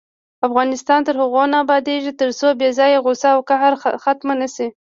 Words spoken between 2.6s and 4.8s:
ځایه غوسه او قهر ختم نشي.